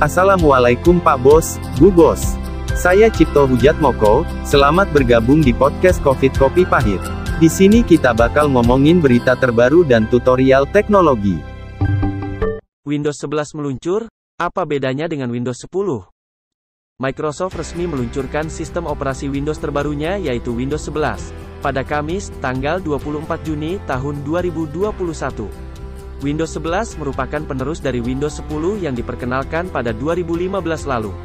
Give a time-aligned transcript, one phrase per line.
[0.00, 2.32] Assalamualaikum Pak Bos, Bu Bos.
[2.72, 7.04] Saya Cipto Hujat Moko, selamat bergabung di podcast Covid Kopi Pahit.
[7.36, 11.36] Di sini kita bakal ngomongin berita terbaru dan tutorial teknologi.
[12.88, 14.08] Windows 11 meluncur,
[14.40, 15.68] apa bedanya dengan Windows 10?
[16.96, 23.76] Microsoft resmi meluncurkan sistem operasi Windows terbarunya yaitu Windows 11 pada Kamis, tanggal 24 Juni
[23.84, 25.69] tahun 2021.
[26.20, 30.52] Windows 11 merupakan penerus dari Windows 10 yang diperkenalkan pada 2015
[30.84, 31.16] lalu.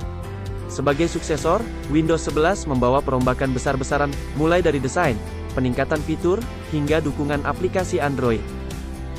[0.72, 1.60] Sebagai suksesor,
[1.92, 5.20] Windows 11 membawa perombakan besar-besaran, mulai dari desain,
[5.52, 6.40] peningkatan fitur,
[6.72, 8.40] hingga dukungan aplikasi Android.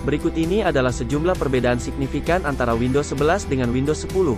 [0.08, 4.32] Berikut ini adalah sejumlah perbedaan signifikan antara Windows 11 dengan Windows 10.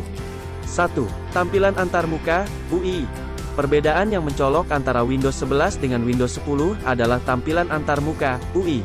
[0.66, 1.06] 1.
[1.30, 3.06] Tampilan antarmuka, UI.
[3.54, 8.82] Perbedaan yang mencolok antara Windows 11 dengan Windows 10 adalah tampilan antarmuka, UI.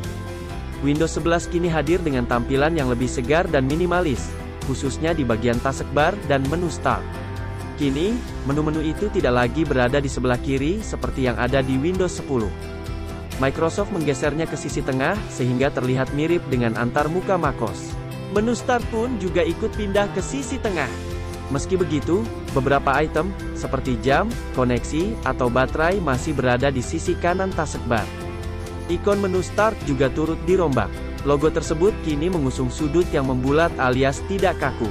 [0.82, 4.32] Windows 11 kini hadir dengan tampilan yang lebih segar dan minimalis,
[4.66, 7.04] khususnya di bagian taskbar dan menu Start.
[7.74, 8.14] Kini,
[8.46, 12.46] menu-menu itu tidak lagi berada di sebelah kiri seperti yang ada di Windows 10.
[13.42, 17.94] Microsoft menggesernya ke sisi tengah sehingga terlihat mirip dengan antar muka macOS.
[18.30, 20.90] Menu Start pun juga ikut pindah ke sisi tengah.
[21.50, 22.22] Meski begitu,
[22.54, 28.23] beberapa item, seperti jam, koneksi, atau baterai masih berada di sisi kanan taskbar.
[28.92, 30.92] Ikon menu Start juga turut dirombak.
[31.24, 34.88] Logo tersebut kini mengusung sudut yang membulat alias tidak kaku.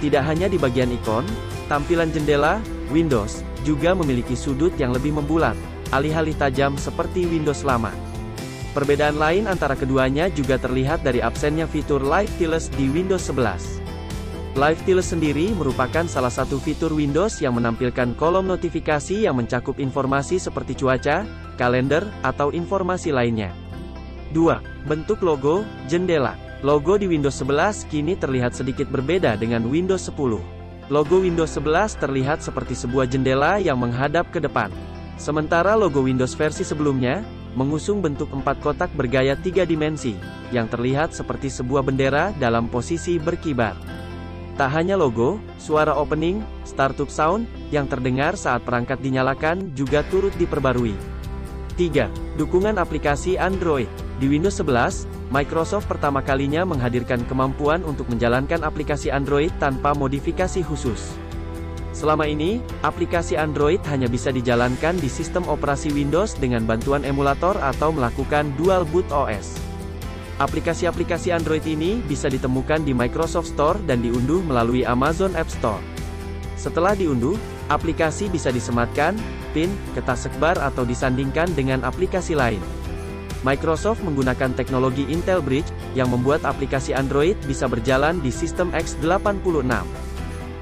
[0.00, 1.28] Tidak hanya di bagian ikon,
[1.68, 2.56] tampilan jendela,
[2.88, 5.56] Windows, juga memiliki sudut yang lebih membulat,
[5.92, 7.92] alih-alih tajam seperti Windows lama.
[8.72, 13.83] Perbedaan lain antara keduanya juga terlihat dari absennya fitur Live Tiles di Windows 11.
[14.54, 20.38] Live Tiles sendiri merupakan salah satu fitur Windows yang menampilkan kolom notifikasi yang mencakup informasi
[20.38, 21.26] seperti cuaca,
[21.58, 23.50] kalender, atau informasi lainnya.
[24.30, 24.86] 2.
[24.86, 26.38] Bentuk logo, jendela.
[26.62, 30.38] Logo di Windows 11 kini terlihat sedikit berbeda dengan Windows 10.
[30.86, 34.70] Logo Windows 11 terlihat seperti sebuah jendela yang menghadap ke depan.
[35.18, 37.26] Sementara logo Windows versi sebelumnya,
[37.58, 40.14] mengusung bentuk empat kotak bergaya tiga dimensi,
[40.54, 43.93] yang terlihat seperti sebuah bendera dalam posisi berkibar.
[44.54, 50.94] Tak hanya logo, suara opening, startup sound, yang terdengar saat perangkat dinyalakan juga turut diperbarui.
[51.74, 52.38] 3.
[52.38, 53.90] Dukungan aplikasi Android.
[54.22, 61.18] Di Windows 11, Microsoft pertama kalinya menghadirkan kemampuan untuk menjalankan aplikasi Android tanpa modifikasi khusus.
[61.90, 67.90] Selama ini, aplikasi Android hanya bisa dijalankan di sistem operasi Windows dengan bantuan emulator atau
[67.90, 69.73] melakukan dual boot OS.
[70.34, 75.78] Aplikasi-aplikasi Android ini bisa ditemukan di Microsoft Store dan diunduh melalui Amazon App Store.
[76.58, 77.38] Setelah diunduh,
[77.70, 79.14] aplikasi bisa disematkan,
[79.54, 82.58] pin, ke sekbar atau disandingkan dengan aplikasi lain.
[83.46, 89.70] Microsoft menggunakan teknologi Intel Bridge, yang membuat aplikasi Android bisa berjalan di sistem x86.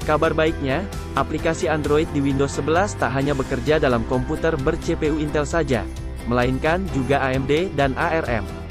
[0.05, 0.85] Kabar baiknya,
[1.17, 5.87] aplikasi Android di Windows 11 tak hanya bekerja dalam komputer ber-CPU Intel saja,
[6.29, 8.62] melainkan juga AMD dan ARM.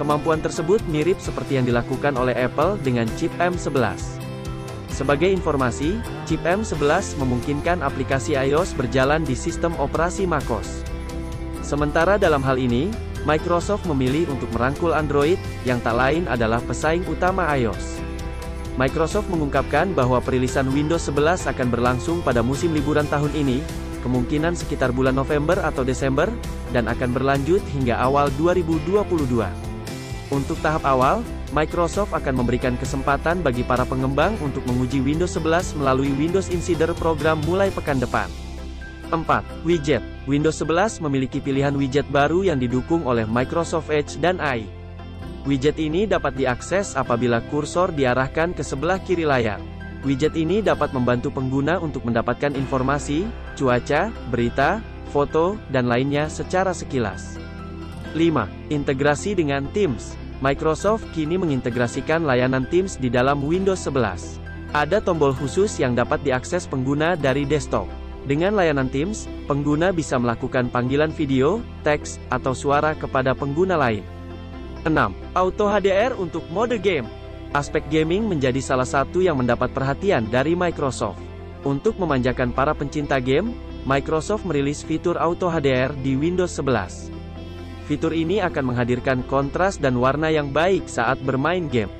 [0.00, 4.22] Kemampuan tersebut mirip seperti yang dilakukan oleh Apple dengan chip M11.
[4.92, 10.84] Sebagai informasi, chip M11 memungkinkan aplikasi iOS berjalan di sistem operasi macOS.
[11.64, 12.92] Sementara dalam hal ini,
[13.24, 18.00] Microsoft memilih untuk merangkul Android, yang tak lain adalah pesaing utama iOS.
[18.80, 23.60] Microsoft mengungkapkan bahwa perilisan Windows 11 akan berlangsung pada musim liburan tahun ini,
[24.00, 26.28] kemungkinan sekitar bulan November atau Desember,
[26.72, 29.71] dan akan berlanjut hingga awal 2022.
[30.32, 31.20] Untuk tahap awal,
[31.52, 37.36] Microsoft akan memberikan kesempatan bagi para pengembang untuk menguji Windows 11 melalui Windows Insider program
[37.44, 38.32] mulai pekan depan.
[39.12, 39.28] 4.
[39.68, 44.64] Widget Windows 11 memiliki pilihan widget baru yang didukung oleh Microsoft Edge dan AI.
[45.44, 49.60] Widget ini dapat diakses apabila kursor diarahkan ke sebelah kiri layar.
[50.00, 54.80] Widget ini dapat membantu pengguna untuk mendapatkan informasi, cuaca, berita,
[55.12, 57.36] foto, dan lainnya secara sekilas.
[58.16, 58.72] 5.
[58.72, 64.42] Integrasi dengan Teams Microsoft kini mengintegrasikan layanan Teams di dalam Windows 11.
[64.74, 67.86] Ada tombol khusus yang dapat diakses pengguna dari desktop.
[68.26, 74.02] Dengan layanan Teams, pengguna bisa melakukan panggilan video, teks, atau suara kepada pengguna lain.
[74.82, 75.14] 6.
[75.38, 77.06] Auto HDR untuk mode game.
[77.54, 81.22] Aspek gaming menjadi salah satu yang mendapat perhatian dari Microsoft.
[81.62, 83.54] Untuk memanjakan para pencinta game,
[83.86, 87.21] Microsoft merilis fitur Auto HDR di Windows 11.
[87.90, 91.90] Fitur ini akan menghadirkan kontras dan warna yang baik saat bermain game.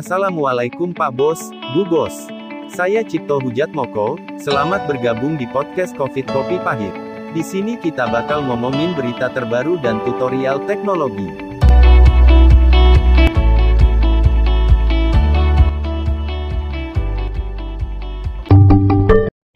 [0.00, 1.38] Assalamualaikum Pak Bos,
[1.76, 2.39] Bu Bos.
[2.70, 6.94] Saya Cipto Hujat Moko, selamat bergabung di podcast Covid Kopi Pahit.
[7.34, 11.26] Di sini kita bakal ngomongin berita terbaru dan tutorial teknologi.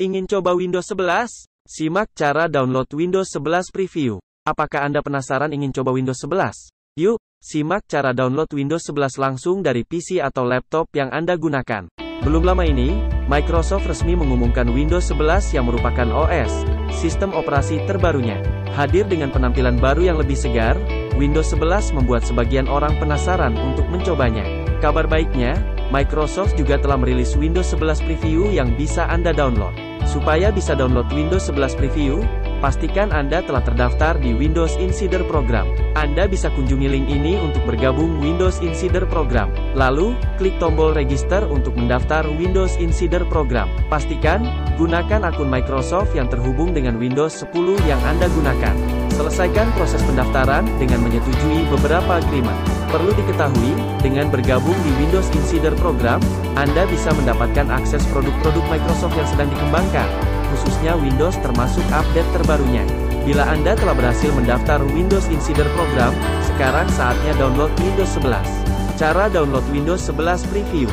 [0.02, 1.46] Ingin coba Windows 11?
[1.70, 4.18] Simak cara download Windows 11 Preview.
[4.42, 6.74] Apakah Anda penasaran ingin coba Windows 11?
[6.98, 12.03] Yuk, simak cara download Windows 11 langsung dari PC atau laptop yang Anda gunakan.
[12.22, 12.94] Belum lama ini,
[13.26, 16.62] Microsoft resmi mengumumkan Windows 11 yang merupakan OS,
[16.94, 18.38] sistem operasi terbarunya.
[18.78, 20.78] Hadir dengan penampilan baru yang lebih segar,
[21.18, 24.46] Windows 11 membuat sebagian orang penasaran untuk mencobanya.
[24.78, 25.58] Kabar baiknya,
[25.90, 29.74] Microsoft juga telah merilis Windows 11 Preview yang bisa Anda download.
[30.04, 32.20] Supaya bisa download Windows 11 Preview,
[32.58, 35.66] pastikan Anda telah terdaftar di Windows Insider Program.
[35.94, 39.50] Anda bisa kunjungi link ini untuk bergabung Windows Insider Program.
[39.78, 43.70] Lalu, klik tombol register untuk mendaftar Windows Insider Program.
[43.88, 44.44] Pastikan,
[44.76, 47.54] gunakan akun Microsoft yang terhubung dengan Windows 10
[47.86, 48.74] yang Anda gunakan.
[49.14, 52.58] Selesaikan proses pendaftaran dengan menyetujui beberapa agreement.
[52.90, 56.18] Perlu diketahui, dengan bergabung di Windows Insider Program,
[56.58, 62.86] Anda bisa mendapatkan akses produk-produk Microsoft yang sedang dikembangkan, khususnya Windows termasuk update terbarunya.
[63.26, 66.14] Bila Anda telah berhasil mendaftar Windows Insider Program,
[66.54, 68.38] sekarang saatnya download Windows 11.
[68.94, 70.86] Cara download Windows 11 Preview.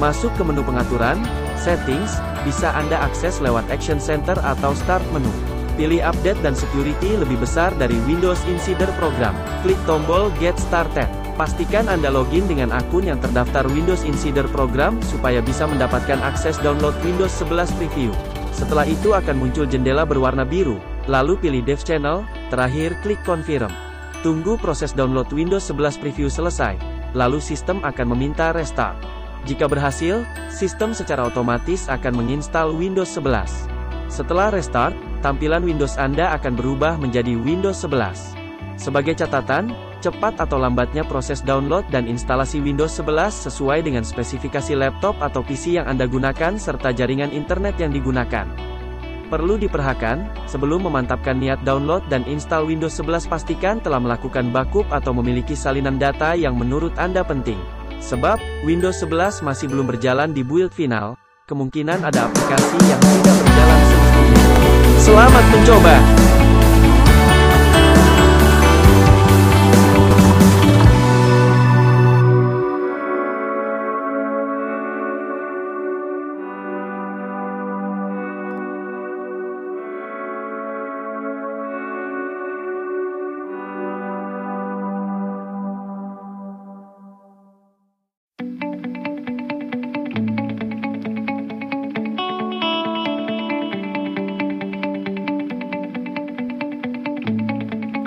[0.00, 1.20] Masuk ke menu pengaturan,
[1.60, 2.16] Settings,
[2.48, 5.28] bisa Anda akses lewat Action Center atau Start menu.
[5.76, 9.36] Pilih Update dan Security lebih besar dari Windows Insider Program.
[9.66, 11.10] Klik tombol Get Started.
[11.34, 16.94] Pastikan Anda login dengan akun yang terdaftar Windows Insider Program, supaya bisa mendapatkan akses download
[17.02, 18.14] Windows 11 Preview.
[18.52, 20.76] Setelah itu akan muncul jendela berwarna biru,
[21.08, 22.22] lalu pilih Dev Channel,
[22.52, 23.72] terakhir klik Confirm.
[24.20, 26.76] Tunggu proses download Windows 11 Preview selesai,
[27.16, 28.94] lalu sistem akan meminta restart.
[29.42, 30.22] Jika berhasil,
[30.52, 33.66] sistem secara otomatis akan menginstal Windows 11.
[34.06, 34.94] Setelah restart,
[35.24, 38.36] tampilan Windows Anda akan berubah menjadi Windows 11.
[38.78, 45.14] Sebagai catatan, cepat atau lambatnya proses download dan instalasi Windows 11 sesuai dengan spesifikasi laptop
[45.22, 48.50] atau PC yang Anda gunakan serta jaringan internet yang digunakan.
[49.32, 55.16] Perlu diperhatikan, sebelum memantapkan niat download dan install Windows 11 pastikan telah melakukan backup atau
[55.16, 57.56] memiliki salinan data yang menurut Anda penting.
[58.04, 58.36] Sebab,
[58.68, 61.16] Windows 11 masih belum berjalan di build final,
[61.48, 64.44] kemungkinan ada aplikasi yang tidak berjalan semestinya.
[65.00, 65.96] Selamat mencoba!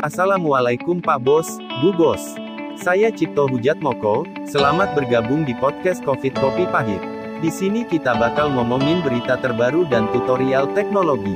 [0.05, 2.21] Assalamualaikum Pak Bos, Bu Bos.
[2.77, 7.01] Saya Cipto Hujat Moko, selamat bergabung di podcast Covid Kopi Pahit.
[7.41, 11.33] Di sini kita bakal ngomongin berita terbaru dan tutorial teknologi.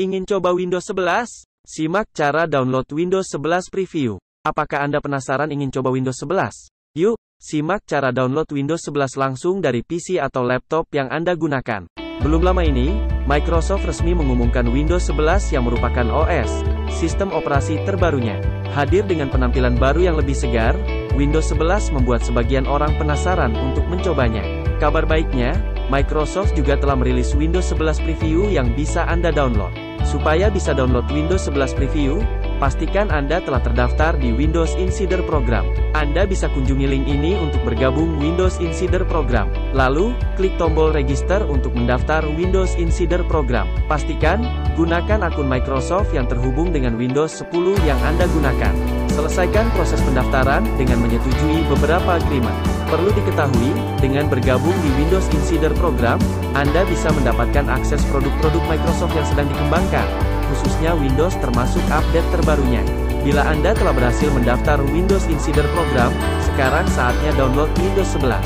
[0.00, 1.44] Ingin coba Windows 11?
[1.68, 4.16] Simak cara download Windows 11 Preview.
[4.40, 6.72] Apakah Anda penasaran ingin coba Windows 11?
[6.96, 11.88] Yuk, Simak cara download Windows 11 langsung dari PC atau laptop yang Anda gunakan.
[12.20, 12.92] Belum lama ini,
[13.24, 16.60] Microsoft resmi mengumumkan Windows 11 yang merupakan OS,
[16.92, 18.36] sistem operasi terbarunya.
[18.76, 20.76] Hadir dengan penampilan baru yang lebih segar,
[21.16, 24.44] Windows 11 membuat sebagian orang penasaran untuk mencobanya.
[24.76, 25.56] Kabar baiknya,
[25.88, 29.72] Microsoft juga telah merilis Windows 11 Preview yang bisa Anda download.
[30.04, 32.20] Supaya bisa download Windows 11 Preview,
[32.60, 35.64] Pastikan Anda telah terdaftar di Windows Insider Program.
[35.96, 39.48] Anda bisa kunjungi link ini untuk bergabung Windows Insider Program.
[39.72, 43.64] Lalu, klik tombol register untuk mendaftar Windows Insider Program.
[43.88, 44.44] Pastikan,
[44.76, 48.76] gunakan akun Microsoft yang terhubung dengan Windows 10 yang Anda gunakan.
[49.08, 52.54] Selesaikan proses pendaftaran dengan menyetujui beberapa agreement.
[52.92, 53.72] Perlu diketahui,
[54.04, 56.20] dengan bergabung di Windows Insider Program,
[56.52, 62.82] Anda bisa mendapatkan akses produk-produk Microsoft yang sedang dikembangkan khususnya Windows termasuk update terbarunya.
[63.20, 66.10] Bila Anda telah berhasil mendaftar Windows Insider Program,
[66.50, 68.42] sekarang saatnya download Windows 11.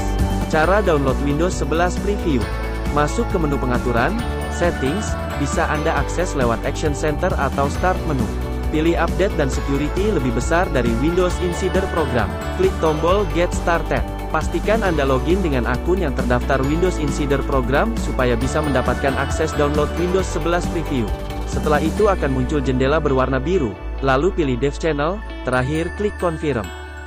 [0.51, 2.43] Cara download Windows 11 Preview.
[2.93, 4.15] Masuk ke menu pengaturan,
[4.55, 8.23] Settings, bisa Anda akses lewat Action Center atau Start menu.
[8.75, 12.27] Pilih Update dan Security lebih besar dari Windows Insider Program.
[12.59, 14.03] Klik tombol Get Started.
[14.35, 19.87] Pastikan Anda login dengan akun yang terdaftar Windows Insider Program supaya bisa mendapatkan akses download
[19.95, 21.07] Windows 11 Preview.
[21.49, 26.65] Setelah itu akan muncul jendela berwarna biru, lalu pilih Dev Channel, terakhir klik Confirm.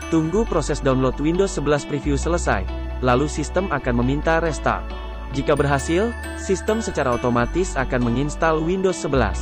[0.08, 2.64] Tunggu proses download Windows 11 Preview selesai,
[3.04, 4.86] lalu sistem akan meminta restart.
[5.36, 9.36] Jika berhasil, sistem secara otomatis akan menginstal Windows 11.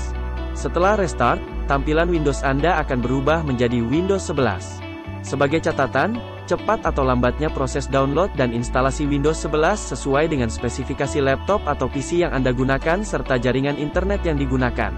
[0.58, 1.38] Setelah restart,
[1.70, 4.82] tampilan Windows Anda akan berubah menjadi Windows 11.
[5.22, 11.66] Sebagai catatan, cepat atau lambatnya proses download dan instalasi Windows 11 sesuai dengan spesifikasi laptop
[11.66, 14.94] atau PC yang Anda gunakan serta jaringan internet yang digunakan.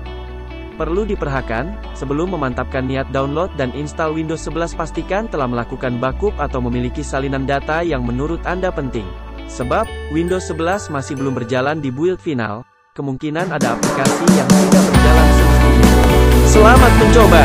[0.77, 6.62] Perlu diperhatikan, sebelum memantapkan niat download dan install Windows 11 pastikan telah melakukan backup atau
[6.62, 9.10] memiliki salinan data yang menurut Anda penting.
[9.50, 12.62] Sebab, Windows 11 masih belum berjalan di build final,
[12.94, 15.94] kemungkinan ada aplikasi yang tidak berjalan semestinya.
[16.46, 17.44] Selamat mencoba!